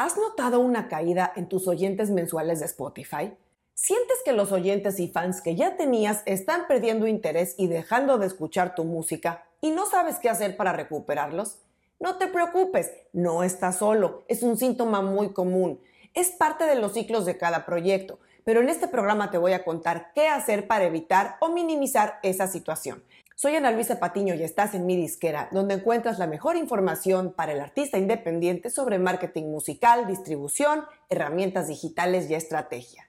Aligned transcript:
¿Has 0.00 0.16
notado 0.16 0.60
una 0.60 0.88
caída 0.88 1.30
en 1.36 1.46
tus 1.46 1.68
oyentes 1.68 2.08
mensuales 2.08 2.60
de 2.60 2.64
Spotify? 2.64 3.34
¿Sientes 3.74 4.16
que 4.24 4.32
los 4.32 4.50
oyentes 4.50 4.98
y 4.98 5.08
fans 5.08 5.42
que 5.42 5.56
ya 5.56 5.76
tenías 5.76 6.22
están 6.24 6.66
perdiendo 6.66 7.06
interés 7.06 7.54
y 7.58 7.66
dejando 7.66 8.16
de 8.16 8.26
escuchar 8.26 8.74
tu 8.74 8.84
música 8.84 9.44
y 9.60 9.72
no 9.72 9.84
sabes 9.84 10.16
qué 10.18 10.30
hacer 10.30 10.56
para 10.56 10.72
recuperarlos? 10.72 11.58
No 11.98 12.16
te 12.16 12.28
preocupes, 12.28 12.90
no 13.12 13.42
estás 13.42 13.76
solo, 13.76 14.22
es 14.26 14.42
un 14.42 14.56
síntoma 14.56 15.02
muy 15.02 15.34
común. 15.34 15.78
Es 16.14 16.30
parte 16.30 16.64
de 16.64 16.76
los 16.76 16.94
ciclos 16.94 17.26
de 17.26 17.36
cada 17.36 17.66
proyecto, 17.66 18.20
pero 18.42 18.62
en 18.62 18.70
este 18.70 18.88
programa 18.88 19.30
te 19.30 19.36
voy 19.36 19.52
a 19.52 19.64
contar 19.64 20.12
qué 20.14 20.28
hacer 20.28 20.66
para 20.66 20.86
evitar 20.86 21.36
o 21.40 21.50
minimizar 21.50 22.20
esa 22.22 22.46
situación. 22.46 23.02
Soy 23.42 23.56
Ana 23.56 23.70
Luisa 23.70 23.98
Patiño 23.98 24.34
y 24.34 24.42
estás 24.42 24.74
en 24.74 24.84
mi 24.84 24.98
disquera, 24.98 25.48
donde 25.50 25.72
encuentras 25.72 26.18
la 26.18 26.26
mejor 26.26 26.56
información 26.56 27.32
para 27.32 27.52
el 27.52 27.60
artista 27.62 27.96
independiente 27.96 28.68
sobre 28.68 28.98
marketing 28.98 29.44
musical, 29.44 30.06
distribución, 30.06 30.84
herramientas 31.08 31.66
digitales 31.66 32.28
y 32.28 32.34
estrategia. 32.34 33.08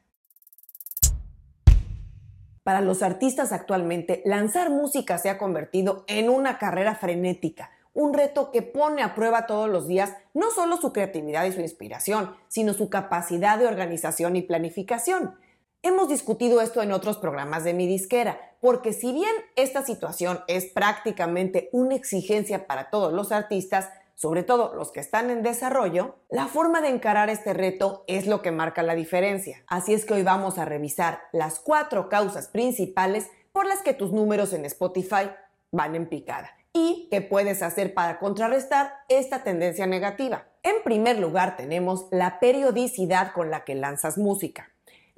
Para 2.63 2.79
los 2.79 3.03
artistas 3.03 3.51
actualmente, 3.51 4.21
lanzar 4.23 4.69
música 4.69 5.17
se 5.17 5.29
ha 5.29 5.37
convertido 5.37 6.05
en 6.07 6.29
una 6.29 6.57
carrera 6.57 6.95
frenética, 6.95 7.69
un 7.93 8.13
reto 8.13 8.51
que 8.51 8.61
pone 8.61 9.01
a 9.03 9.15
prueba 9.15 9.47
todos 9.47 9.69
los 9.69 9.85
días 9.85 10.13
no 10.33 10.49
solo 10.51 10.77
su 10.77 10.93
creatividad 10.93 11.43
y 11.43 11.51
su 11.51 11.59
inspiración, 11.59 12.37
sino 12.47 12.73
su 12.73 12.89
capacidad 12.89 13.59
de 13.59 13.67
organización 13.67 14.37
y 14.37 14.43
planificación. 14.43 15.35
Hemos 15.83 16.09
discutido 16.09 16.61
esto 16.61 16.83
en 16.83 16.91
otros 16.91 17.17
programas 17.17 17.63
de 17.63 17.73
mi 17.73 17.87
disquera, 17.87 18.39
porque 18.59 18.93
si 18.93 19.11
bien 19.13 19.33
esta 19.55 19.83
situación 19.83 20.41
es 20.47 20.65
prácticamente 20.65 21.69
una 21.71 21.95
exigencia 21.95 22.67
para 22.67 22.91
todos 22.91 23.11
los 23.11 23.31
artistas, 23.31 23.89
sobre 24.13 24.43
todo 24.43 24.75
los 24.75 24.91
que 24.91 24.99
están 24.99 25.31
en 25.31 25.41
desarrollo, 25.41 26.17
la 26.29 26.45
forma 26.45 26.81
de 26.81 26.89
encarar 26.89 27.31
este 27.31 27.53
reto 27.53 28.03
es 28.05 28.27
lo 28.27 28.43
que 28.43 28.51
marca 28.51 28.83
la 28.83 28.93
diferencia. 28.93 29.63
Así 29.65 29.95
es 29.95 30.05
que 30.05 30.13
hoy 30.13 30.21
vamos 30.21 30.59
a 30.59 30.65
revisar 30.65 31.21
las 31.31 31.59
cuatro 31.59 32.09
causas 32.09 32.47
principales 32.47 33.31
por 33.51 33.65
las 33.65 33.81
que 33.81 33.95
tus 33.95 34.11
números 34.11 34.53
en 34.53 34.65
Spotify 34.65 35.31
van 35.71 35.95
en 35.95 36.07
picada 36.07 36.51
y 36.73 37.07
qué 37.09 37.21
puedes 37.21 37.63
hacer 37.63 37.95
para 37.95 38.19
contrarrestar 38.19 38.93
esta 39.09 39.43
tendencia 39.43 39.87
negativa. 39.87 40.45
En 40.61 40.83
primer 40.83 41.17
lugar 41.17 41.57
tenemos 41.57 42.05
la 42.11 42.39
periodicidad 42.39 43.33
con 43.33 43.49
la 43.49 43.63
que 43.63 43.73
lanzas 43.73 44.19
música. 44.19 44.70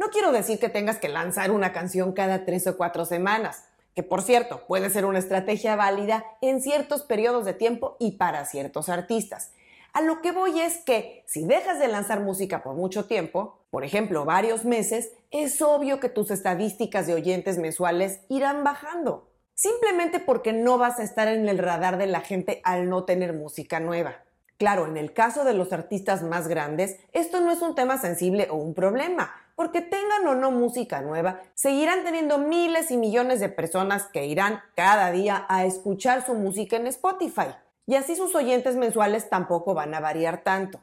No 0.04 0.10
quiero 0.10 0.34
decir 0.34 0.60
que 0.60 0.68
tengas 0.68 0.98
que 0.98 1.08
lanzar 1.08 1.50
una 1.50 1.72
canción 1.72 2.12
cada 2.12 2.44
tres 2.44 2.68
o 2.68 2.76
cuatro 2.76 3.06
semanas, 3.06 3.64
que 3.96 4.04
por 4.04 4.22
cierto 4.22 4.68
puede 4.68 4.90
ser 4.90 5.06
una 5.06 5.20
estrategia 5.20 5.78
válida 5.78 6.26
en 6.42 6.62
ciertos 6.62 7.04
periodos 7.04 7.46
de 7.46 7.54
tiempo 7.54 7.96
y 8.02 8.18
para 8.18 8.44
ciertos 8.44 8.90
artistas. 8.90 9.54
A 9.94 10.02
lo 10.02 10.22
que 10.22 10.34
voy 10.34 10.60
es 10.60 10.80
que 10.80 11.24
si 11.26 11.46
dejas 11.46 11.80
de 11.80 11.88
lanzar 11.88 12.20
música 12.20 12.64
por 12.64 12.76
mucho 12.76 13.06
tiempo, 13.06 13.60
por 13.72 13.86
ejemplo 13.86 14.26
varios 14.26 14.66
meses, 14.66 15.14
es 15.32 15.62
obvio 15.62 16.02
que 16.02 16.10
tus 16.10 16.32
estadísticas 16.32 17.08
de 17.08 17.14
oyentes 17.14 17.58
mensuales 17.58 18.20
irán 18.28 18.66
bajando. 18.66 19.30
Simplemente 19.56 20.20
porque 20.20 20.52
no 20.52 20.78
vas 20.78 21.00
a 21.00 21.04
estar 21.04 21.30
en 21.30 21.48
el 21.48 21.60
radar 21.60 21.98
de 21.98 22.08
la 22.08 22.20
gente 22.20 22.60
al 22.66 22.90
no 22.90 23.06
tener 23.06 23.32
música 23.32 23.80
nueva. 23.80 24.16
Claro, 24.58 24.86
en 24.86 24.98
el 24.98 25.14
caso 25.14 25.46
de 25.46 25.54
los 25.54 25.72
artistas 25.72 26.24
más 26.24 26.50
grandes, 26.50 26.98
esto 27.14 27.40
no 27.40 27.52
es 27.52 27.62
un 27.62 27.74
tema 27.74 27.98
sensible 27.98 28.50
o 28.50 28.56
un 28.56 28.74
problema, 28.74 29.34
porque 29.56 29.82
tengan 29.82 30.28
o 30.28 30.36
no 30.36 30.52
música 30.52 31.02
nueva, 31.02 31.42
seguirán 31.54 32.04
teniendo 32.04 32.38
miles 32.38 32.92
y 32.92 32.98
millones 32.98 33.40
de 33.40 33.50
personas 33.50 34.06
que 34.06 34.26
irán 34.26 34.62
cada 34.76 35.12
día 35.12 35.46
a 35.50 35.66
escuchar 35.66 36.26
su 36.26 36.34
música 36.34 36.76
en 36.76 36.88
Spotify. 36.88 37.56
Y 37.86 37.96
así 37.96 38.16
sus 38.16 38.34
oyentes 38.36 38.76
mensuales 38.76 39.30
tampoco 39.30 39.74
van 39.74 39.94
a 39.94 40.00
variar 40.00 40.44
tanto. 40.44 40.80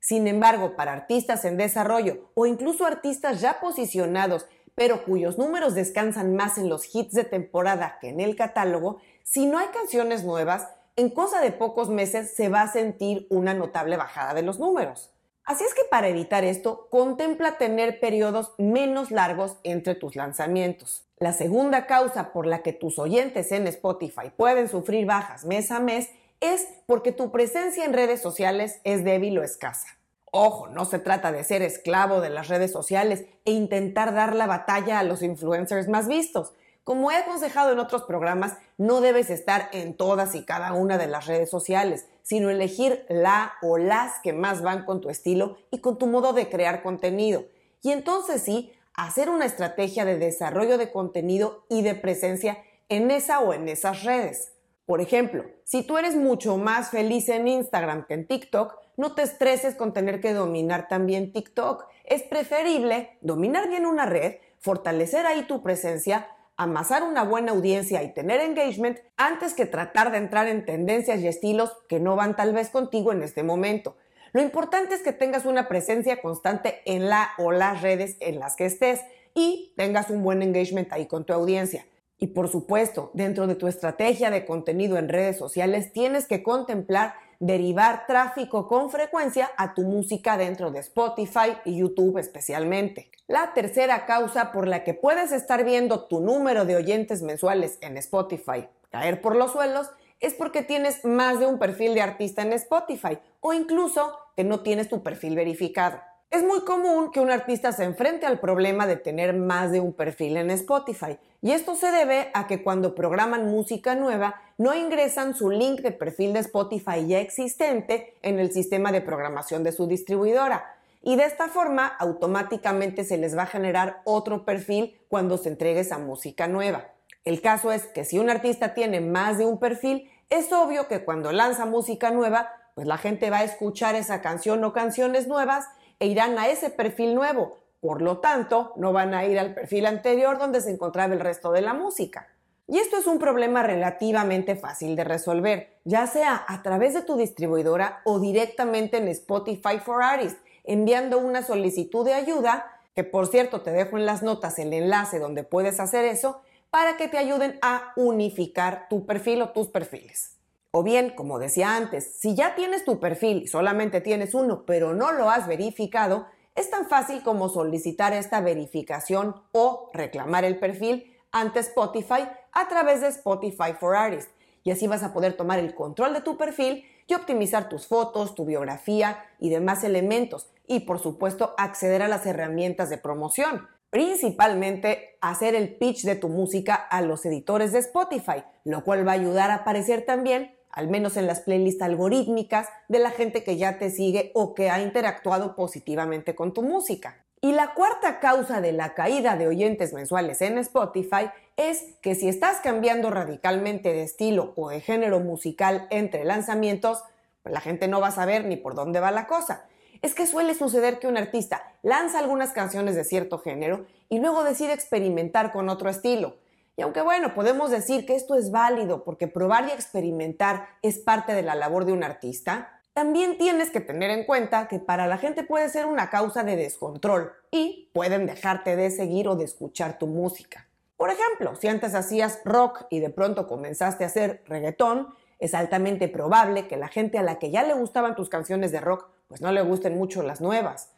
Sin 0.00 0.26
embargo, 0.26 0.76
para 0.76 0.92
artistas 0.92 1.44
en 1.44 1.56
desarrollo 1.56 2.30
o 2.34 2.46
incluso 2.46 2.86
artistas 2.86 3.40
ya 3.40 3.60
posicionados, 3.60 4.46
pero 4.74 5.04
cuyos 5.04 5.38
números 5.38 5.74
descansan 5.74 6.36
más 6.36 6.56
en 6.56 6.68
los 6.68 6.94
hits 6.94 7.12
de 7.12 7.24
temporada 7.24 7.98
que 8.00 8.08
en 8.08 8.20
el 8.20 8.36
catálogo, 8.36 9.00
si 9.24 9.46
no 9.46 9.58
hay 9.58 9.66
canciones 9.68 10.24
nuevas, 10.24 10.68
en 10.96 11.10
cosa 11.10 11.40
de 11.40 11.52
pocos 11.52 11.88
meses 11.88 12.34
se 12.34 12.48
va 12.48 12.62
a 12.62 12.72
sentir 12.72 13.26
una 13.30 13.54
notable 13.54 13.96
bajada 13.96 14.34
de 14.34 14.42
los 14.42 14.58
números. 14.58 15.12
Así 15.48 15.64
es 15.64 15.72
que 15.72 15.84
para 15.90 16.08
evitar 16.08 16.44
esto, 16.44 16.88
contempla 16.90 17.56
tener 17.56 18.00
periodos 18.00 18.52
menos 18.58 19.10
largos 19.10 19.56
entre 19.62 19.94
tus 19.94 20.14
lanzamientos. 20.14 21.06
La 21.16 21.32
segunda 21.32 21.86
causa 21.86 22.34
por 22.34 22.44
la 22.44 22.62
que 22.62 22.74
tus 22.74 22.98
oyentes 22.98 23.50
en 23.52 23.66
Spotify 23.66 24.30
pueden 24.36 24.68
sufrir 24.68 25.06
bajas 25.06 25.46
mes 25.46 25.70
a 25.70 25.80
mes 25.80 26.10
es 26.42 26.68
porque 26.84 27.12
tu 27.12 27.32
presencia 27.32 27.86
en 27.86 27.94
redes 27.94 28.20
sociales 28.20 28.82
es 28.84 29.04
débil 29.04 29.38
o 29.38 29.42
escasa. 29.42 29.88
Ojo, 30.32 30.68
no 30.68 30.84
se 30.84 30.98
trata 30.98 31.32
de 31.32 31.42
ser 31.44 31.62
esclavo 31.62 32.20
de 32.20 32.28
las 32.28 32.48
redes 32.48 32.70
sociales 32.70 33.24
e 33.46 33.52
intentar 33.52 34.12
dar 34.12 34.36
la 34.36 34.46
batalla 34.46 34.98
a 34.98 35.02
los 35.02 35.22
influencers 35.22 35.88
más 35.88 36.08
vistos. 36.08 36.52
Como 36.84 37.10
he 37.10 37.16
aconsejado 37.16 37.72
en 37.72 37.78
otros 37.78 38.02
programas, 38.02 38.58
no 38.76 39.00
debes 39.00 39.30
estar 39.30 39.70
en 39.72 39.94
todas 39.94 40.34
y 40.34 40.44
cada 40.44 40.74
una 40.74 40.98
de 40.98 41.06
las 41.06 41.26
redes 41.26 41.48
sociales, 41.48 42.06
sino 42.28 42.50
elegir 42.50 43.06
la 43.08 43.54
o 43.62 43.78
las 43.78 44.20
que 44.20 44.34
más 44.34 44.60
van 44.60 44.84
con 44.84 45.00
tu 45.00 45.08
estilo 45.08 45.56
y 45.70 45.78
con 45.78 45.96
tu 45.96 46.06
modo 46.06 46.34
de 46.34 46.50
crear 46.50 46.82
contenido. 46.82 47.46
Y 47.80 47.90
entonces 47.90 48.42
sí, 48.42 48.70
hacer 48.92 49.30
una 49.30 49.46
estrategia 49.46 50.04
de 50.04 50.18
desarrollo 50.18 50.76
de 50.76 50.92
contenido 50.92 51.64
y 51.70 51.80
de 51.80 51.94
presencia 51.94 52.58
en 52.90 53.10
esa 53.10 53.40
o 53.40 53.54
en 53.54 53.66
esas 53.66 54.04
redes. 54.04 54.52
Por 54.84 55.00
ejemplo, 55.00 55.46
si 55.64 55.82
tú 55.82 55.96
eres 55.96 56.16
mucho 56.16 56.58
más 56.58 56.90
feliz 56.90 57.30
en 57.30 57.48
Instagram 57.48 58.04
que 58.06 58.12
en 58.12 58.26
TikTok, 58.26 58.76
no 58.98 59.14
te 59.14 59.22
estreses 59.22 59.74
con 59.74 59.94
tener 59.94 60.20
que 60.20 60.34
dominar 60.34 60.86
también 60.86 61.32
TikTok. 61.32 61.86
Es 62.04 62.24
preferible 62.24 63.16
dominar 63.22 63.70
bien 63.70 63.86
una 63.86 64.04
red, 64.04 64.34
fortalecer 64.58 65.24
ahí 65.24 65.44
tu 65.44 65.62
presencia, 65.62 66.28
amasar 66.58 67.04
una 67.04 67.22
buena 67.22 67.52
audiencia 67.52 68.02
y 68.02 68.12
tener 68.12 68.40
engagement 68.40 68.98
antes 69.16 69.54
que 69.54 69.64
tratar 69.64 70.10
de 70.10 70.18
entrar 70.18 70.48
en 70.48 70.66
tendencias 70.66 71.20
y 71.20 71.28
estilos 71.28 71.72
que 71.88 72.00
no 72.00 72.16
van 72.16 72.36
tal 72.36 72.52
vez 72.52 72.68
contigo 72.68 73.12
en 73.12 73.22
este 73.22 73.44
momento. 73.44 73.96
Lo 74.32 74.42
importante 74.42 74.94
es 74.94 75.02
que 75.02 75.12
tengas 75.12 75.46
una 75.46 75.68
presencia 75.68 76.20
constante 76.20 76.82
en 76.84 77.08
la 77.08 77.30
o 77.38 77.52
las 77.52 77.80
redes 77.80 78.16
en 78.20 78.40
las 78.40 78.56
que 78.56 78.66
estés 78.66 79.00
y 79.34 79.72
tengas 79.76 80.10
un 80.10 80.22
buen 80.22 80.42
engagement 80.42 80.92
ahí 80.92 81.06
con 81.06 81.24
tu 81.24 81.32
audiencia. 81.32 81.86
Y 82.18 82.28
por 82.28 82.48
supuesto, 82.48 83.12
dentro 83.14 83.46
de 83.46 83.54
tu 83.54 83.68
estrategia 83.68 84.30
de 84.30 84.44
contenido 84.44 84.98
en 84.98 85.08
redes 85.08 85.38
sociales 85.38 85.92
tienes 85.92 86.26
que 86.26 86.42
contemplar 86.42 87.14
derivar 87.40 88.06
tráfico 88.06 88.66
con 88.66 88.90
frecuencia 88.90 89.50
a 89.56 89.74
tu 89.74 89.82
música 89.82 90.36
dentro 90.36 90.70
de 90.70 90.80
Spotify 90.80 91.56
y 91.64 91.78
YouTube 91.78 92.18
especialmente. 92.18 93.10
La 93.26 93.54
tercera 93.54 94.06
causa 94.06 94.52
por 94.52 94.66
la 94.66 94.84
que 94.84 94.94
puedes 94.94 95.32
estar 95.32 95.64
viendo 95.64 96.06
tu 96.06 96.20
número 96.20 96.64
de 96.64 96.76
oyentes 96.76 97.22
mensuales 97.22 97.78
en 97.80 97.96
Spotify 97.96 98.68
caer 98.90 99.20
por 99.20 99.36
los 99.36 99.52
suelos 99.52 99.90
es 100.20 100.34
porque 100.34 100.62
tienes 100.62 101.04
más 101.04 101.38
de 101.38 101.46
un 101.46 101.58
perfil 101.58 101.94
de 101.94 102.02
artista 102.02 102.42
en 102.42 102.52
Spotify 102.54 103.18
o 103.40 103.52
incluso 103.52 104.18
que 104.36 104.44
no 104.44 104.60
tienes 104.60 104.88
tu 104.88 105.02
perfil 105.02 105.36
verificado. 105.36 106.00
Es 106.30 106.44
muy 106.44 106.60
común 106.60 107.10
que 107.10 107.20
un 107.20 107.30
artista 107.30 107.72
se 107.72 107.84
enfrente 107.84 108.26
al 108.26 108.38
problema 108.38 108.86
de 108.86 108.96
tener 108.96 109.32
más 109.32 109.72
de 109.72 109.80
un 109.80 109.94
perfil 109.94 110.36
en 110.36 110.50
Spotify 110.50 111.18
y 111.40 111.52
esto 111.52 111.74
se 111.74 111.90
debe 111.90 112.30
a 112.34 112.46
que 112.46 112.62
cuando 112.62 112.94
programan 112.94 113.46
música 113.46 113.94
nueva 113.94 114.34
no 114.58 114.74
ingresan 114.74 115.34
su 115.34 115.48
link 115.48 115.80
de 115.80 115.90
perfil 115.90 116.34
de 116.34 116.40
Spotify 116.40 117.06
ya 117.06 117.18
existente 117.20 118.14
en 118.20 118.38
el 118.38 118.52
sistema 118.52 118.92
de 118.92 119.00
programación 119.00 119.64
de 119.64 119.72
su 119.72 119.86
distribuidora 119.86 120.76
y 121.02 121.16
de 121.16 121.24
esta 121.24 121.48
forma 121.48 121.86
automáticamente 121.86 123.04
se 123.04 123.16
les 123.16 123.34
va 123.34 123.44
a 123.44 123.46
generar 123.46 124.02
otro 124.04 124.44
perfil 124.44 125.00
cuando 125.08 125.38
se 125.38 125.48
entregue 125.48 125.80
esa 125.80 125.96
música 125.96 126.46
nueva. 126.46 126.88
El 127.24 127.40
caso 127.40 127.72
es 127.72 127.86
que 127.86 128.04
si 128.04 128.18
un 128.18 128.28
artista 128.28 128.74
tiene 128.74 129.00
más 129.00 129.38
de 129.38 129.46
un 129.46 129.58
perfil, 129.58 130.10
es 130.28 130.52
obvio 130.52 130.88
que 130.88 131.06
cuando 131.06 131.32
lanza 131.32 131.64
música 131.64 132.10
nueva, 132.10 132.50
pues 132.74 132.86
la 132.86 132.98
gente 132.98 133.30
va 133.30 133.38
a 133.38 133.44
escuchar 133.44 133.94
esa 133.94 134.20
canción 134.20 134.62
o 134.62 134.74
canciones 134.74 135.26
nuevas 135.26 135.64
e 136.00 136.06
irán 136.06 136.38
a 136.38 136.48
ese 136.48 136.70
perfil 136.70 137.14
nuevo. 137.14 137.58
Por 137.80 138.02
lo 138.02 138.18
tanto, 138.18 138.72
no 138.76 138.92
van 138.92 139.14
a 139.14 139.24
ir 139.24 139.38
al 139.38 139.54
perfil 139.54 139.86
anterior 139.86 140.38
donde 140.38 140.60
se 140.60 140.70
encontraba 140.70 141.14
el 141.14 141.20
resto 141.20 141.52
de 141.52 141.60
la 141.60 141.74
música. 141.74 142.28
Y 142.66 142.78
esto 142.78 142.98
es 142.98 143.06
un 143.06 143.18
problema 143.18 143.62
relativamente 143.62 144.54
fácil 144.54 144.94
de 144.94 145.04
resolver, 145.04 145.78
ya 145.84 146.06
sea 146.06 146.44
a 146.46 146.62
través 146.62 146.92
de 146.92 147.00
tu 147.00 147.16
distribuidora 147.16 148.02
o 148.04 148.20
directamente 148.20 148.98
en 148.98 149.08
Spotify 149.08 149.78
for 149.82 150.02
Artists, 150.02 150.38
enviando 150.64 151.18
una 151.18 151.42
solicitud 151.42 152.04
de 152.04 152.12
ayuda, 152.12 152.70
que 152.94 153.04
por 153.04 153.26
cierto 153.26 153.62
te 153.62 153.70
dejo 153.70 153.96
en 153.96 154.04
las 154.04 154.22
notas 154.22 154.58
el 154.58 154.74
enlace 154.74 155.18
donde 155.18 155.44
puedes 155.44 155.80
hacer 155.80 156.04
eso, 156.04 156.42
para 156.68 156.98
que 156.98 157.08
te 157.08 157.16
ayuden 157.16 157.58
a 157.62 157.92
unificar 157.96 158.86
tu 158.90 159.06
perfil 159.06 159.40
o 159.40 159.48
tus 159.50 159.68
perfiles. 159.68 160.37
O 160.70 160.82
bien, 160.82 161.10
como 161.10 161.38
decía 161.38 161.76
antes, 161.76 162.18
si 162.20 162.34
ya 162.34 162.54
tienes 162.54 162.84
tu 162.84 163.00
perfil 163.00 163.42
y 163.44 163.46
solamente 163.46 164.02
tienes 164.02 164.34
uno, 164.34 164.66
pero 164.66 164.92
no 164.92 165.12
lo 165.12 165.30
has 165.30 165.46
verificado, 165.46 166.26
es 166.54 166.68
tan 166.70 166.88
fácil 166.88 167.22
como 167.22 167.48
solicitar 167.48 168.12
esta 168.12 168.42
verificación 168.42 169.34
o 169.52 169.90
reclamar 169.94 170.44
el 170.44 170.58
perfil 170.58 171.16
ante 171.32 171.60
Spotify 171.60 172.28
a 172.52 172.68
través 172.68 173.00
de 173.00 173.08
Spotify 173.08 173.72
for 173.78 173.96
Artists. 173.96 174.30
Y 174.62 174.70
así 174.70 174.86
vas 174.86 175.02
a 175.02 175.14
poder 175.14 175.36
tomar 175.38 175.58
el 175.58 175.74
control 175.74 176.12
de 176.12 176.20
tu 176.20 176.36
perfil 176.36 176.84
y 177.06 177.14
optimizar 177.14 177.70
tus 177.70 177.86
fotos, 177.86 178.34
tu 178.34 178.44
biografía 178.44 179.24
y 179.38 179.48
demás 179.48 179.84
elementos. 179.84 180.50
Y 180.66 180.80
por 180.80 180.98
supuesto, 180.98 181.54
acceder 181.56 182.02
a 182.02 182.08
las 182.08 182.26
herramientas 182.26 182.90
de 182.90 182.98
promoción. 182.98 183.66
Principalmente 183.88 185.16
hacer 185.22 185.54
el 185.54 185.76
pitch 185.76 186.02
de 186.02 186.14
tu 186.14 186.28
música 186.28 186.74
a 186.74 187.00
los 187.00 187.24
editores 187.24 187.72
de 187.72 187.78
Spotify, 187.78 188.44
lo 188.64 188.84
cual 188.84 189.08
va 189.08 189.12
a 189.12 189.14
ayudar 189.14 189.50
a 189.50 189.56
aparecer 189.56 190.04
también, 190.04 190.57
al 190.78 190.86
menos 190.86 191.16
en 191.16 191.26
las 191.26 191.40
playlists 191.40 191.82
algorítmicas, 191.82 192.68
de 192.86 193.00
la 193.00 193.10
gente 193.10 193.42
que 193.42 193.56
ya 193.56 193.80
te 193.80 193.90
sigue 193.90 194.30
o 194.32 194.54
que 194.54 194.70
ha 194.70 194.80
interactuado 194.80 195.56
positivamente 195.56 196.36
con 196.36 196.54
tu 196.54 196.62
música. 196.62 197.24
Y 197.40 197.50
la 197.50 197.74
cuarta 197.74 198.20
causa 198.20 198.60
de 198.60 198.70
la 198.70 198.94
caída 198.94 199.36
de 199.36 199.48
oyentes 199.48 199.92
mensuales 199.92 200.40
en 200.40 200.56
Spotify 200.58 201.30
es 201.56 201.82
que 202.00 202.14
si 202.14 202.28
estás 202.28 202.58
cambiando 202.60 203.10
radicalmente 203.10 203.92
de 203.92 204.04
estilo 204.04 204.52
o 204.54 204.68
de 204.68 204.80
género 204.80 205.18
musical 205.18 205.88
entre 205.90 206.24
lanzamientos, 206.24 207.02
pues 207.42 207.52
la 207.52 207.60
gente 207.60 207.88
no 207.88 208.00
va 208.00 208.08
a 208.08 208.12
saber 208.12 208.44
ni 208.44 208.54
por 208.54 208.76
dónde 208.76 209.00
va 209.00 209.10
la 209.10 209.26
cosa. 209.26 209.66
Es 210.00 210.14
que 210.14 210.28
suele 210.28 210.54
suceder 210.54 211.00
que 211.00 211.08
un 211.08 211.16
artista 211.16 211.74
lanza 211.82 212.20
algunas 212.20 212.52
canciones 212.52 212.94
de 212.94 213.02
cierto 213.02 213.40
género 213.40 213.84
y 214.08 214.20
luego 214.20 214.44
decide 214.44 214.74
experimentar 214.74 215.50
con 215.50 215.70
otro 215.70 215.90
estilo. 215.90 216.36
Y 216.78 216.82
aunque 216.82 217.02
bueno, 217.02 217.34
podemos 217.34 217.72
decir 217.72 218.06
que 218.06 218.14
esto 218.14 218.36
es 218.36 218.52
válido 218.52 219.02
porque 219.02 219.26
probar 219.26 219.66
y 219.66 219.72
experimentar 219.72 220.68
es 220.80 221.00
parte 221.00 221.34
de 221.34 221.42
la 221.42 221.56
labor 221.56 221.84
de 221.84 221.92
un 221.92 222.04
artista, 222.04 222.80
también 222.92 223.36
tienes 223.36 223.70
que 223.70 223.80
tener 223.80 224.12
en 224.12 224.24
cuenta 224.24 224.68
que 224.68 224.78
para 224.78 225.08
la 225.08 225.18
gente 225.18 225.42
puede 225.42 225.68
ser 225.70 225.86
una 225.86 226.08
causa 226.08 226.44
de 226.44 226.54
descontrol 226.54 227.32
y 227.50 227.90
pueden 227.92 228.26
dejarte 228.26 228.76
de 228.76 228.92
seguir 228.92 229.26
o 229.26 229.34
de 229.34 229.44
escuchar 229.44 229.98
tu 229.98 230.06
música. 230.06 230.68
Por 230.96 231.10
ejemplo, 231.10 231.56
si 231.56 231.66
antes 231.66 231.96
hacías 231.96 232.42
rock 232.44 232.86
y 232.90 233.00
de 233.00 233.10
pronto 233.10 233.48
comenzaste 233.48 234.04
a 234.04 234.06
hacer 234.06 234.44
reggaetón, 234.46 235.08
es 235.40 235.54
altamente 235.54 236.06
probable 236.06 236.68
que 236.68 236.76
la 236.76 236.86
gente 236.86 237.18
a 237.18 237.24
la 237.24 237.40
que 237.40 237.50
ya 237.50 237.64
le 237.64 237.74
gustaban 237.74 238.14
tus 238.14 238.28
canciones 238.28 238.70
de 238.70 238.78
rock, 238.78 239.08
pues 239.26 239.40
no 239.40 239.50
le 239.50 239.62
gusten 239.62 239.98
mucho 239.98 240.22
las 240.22 240.40
nuevas. 240.40 240.92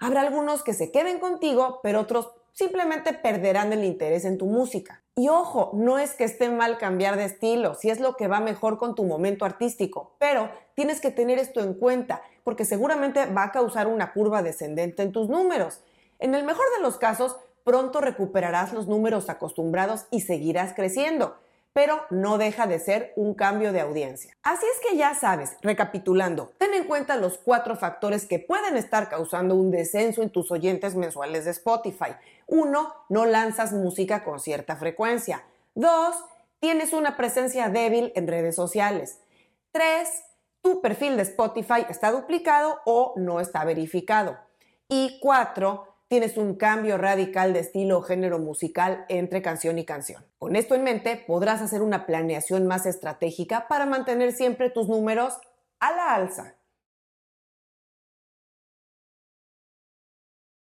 Habrá 0.00 0.22
algunos 0.22 0.62
que 0.62 0.72
se 0.72 0.90
queden 0.90 1.18
contigo, 1.18 1.80
pero 1.82 2.00
otros 2.00 2.32
simplemente 2.56 3.12
perderán 3.12 3.74
el 3.74 3.84
interés 3.84 4.24
en 4.24 4.38
tu 4.38 4.46
música. 4.46 5.02
Y 5.14 5.28
ojo, 5.28 5.72
no 5.74 5.98
es 5.98 6.14
que 6.14 6.24
esté 6.24 6.48
mal 6.48 6.78
cambiar 6.78 7.16
de 7.16 7.26
estilo, 7.26 7.74
si 7.74 7.90
es 7.90 8.00
lo 8.00 8.16
que 8.16 8.28
va 8.28 8.40
mejor 8.40 8.78
con 8.78 8.94
tu 8.94 9.04
momento 9.04 9.44
artístico, 9.44 10.16
pero 10.18 10.50
tienes 10.74 11.02
que 11.02 11.10
tener 11.10 11.38
esto 11.38 11.60
en 11.60 11.74
cuenta, 11.74 12.22
porque 12.44 12.64
seguramente 12.64 13.26
va 13.26 13.44
a 13.44 13.52
causar 13.52 13.88
una 13.88 14.14
curva 14.14 14.42
descendente 14.42 15.02
en 15.02 15.12
tus 15.12 15.28
números. 15.28 15.82
En 16.18 16.34
el 16.34 16.44
mejor 16.44 16.64
de 16.76 16.82
los 16.82 16.96
casos, 16.96 17.36
pronto 17.62 18.00
recuperarás 18.00 18.72
los 18.72 18.88
números 18.88 19.28
acostumbrados 19.28 20.06
y 20.10 20.22
seguirás 20.22 20.72
creciendo 20.72 21.36
pero 21.76 22.06
no 22.08 22.38
deja 22.38 22.66
de 22.66 22.78
ser 22.78 23.12
un 23.16 23.34
cambio 23.34 23.70
de 23.70 23.82
audiencia. 23.82 24.34
Así 24.42 24.64
es 24.64 24.80
que 24.80 24.96
ya 24.96 25.14
sabes, 25.14 25.58
recapitulando, 25.60 26.54
ten 26.56 26.72
en 26.72 26.84
cuenta 26.84 27.16
los 27.16 27.36
cuatro 27.36 27.76
factores 27.76 28.24
que 28.24 28.38
pueden 28.38 28.78
estar 28.78 29.10
causando 29.10 29.54
un 29.54 29.70
descenso 29.70 30.22
en 30.22 30.30
tus 30.30 30.50
oyentes 30.50 30.94
mensuales 30.94 31.44
de 31.44 31.50
Spotify. 31.50 32.16
Uno, 32.46 32.94
no 33.10 33.26
lanzas 33.26 33.74
música 33.74 34.24
con 34.24 34.40
cierta 34.40 34.76
frecuencia. 34.76 35.44
Dos, 35.74 36.16
tienes 36.60 36.94
una 36.94 37.14
presencia 37.18 37.68
débil 37.68 38.10
en 38.16 38.26
redes 38.26 38.56
sociales. 38.56 39.18
Tres, 39.70 40.24
tu 40.62 40.80
perfil 40.80 41.18
de 41.18 41.24
Spotify 41.24 41.84
está 41.90 42.10
duplicado 42.10 42.80
o 42.86 43.12
no 43.16 43.38
está 43.38 43.66
verificado. 43.66 44.38
Y 44.88 45.18
cuatro, 45.20 45.95
tienes 46.08 46.36
un 46.36 46.54
cambio 46.54 46.98
radical 46.98 47.52
de 47.52 47.60
estilo 47.60 47.98
o 47.98 48.02
género 48.02 48.38
musical 48.38 49.04
entre 49.08 49.42
canción 49.42 49.78
y 49.78 49.84
canción. 49.84 50.24
Con 50.38 50.56
esto 50.56 50.74
en 50.74 50.84
mente, 50.84 51.16
podrás 51.26 51.62
hacer 51.62 51.82
una 51.82 52.06
planeación 52.06 52.66
más 52.66 52.86
estratégica 52.86 53.68
para 53.68 53.86
mantener 53.86 54.32
siempre 54.32 54.70
tus 54.70 54.88
números 54.88 55.38
a 55.80 55.92
la 55.92 56.14
alza. 56.14 56.55